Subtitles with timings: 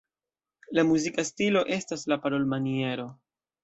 [0.77, 3.11] La muzika stilo estas la parolmaniero.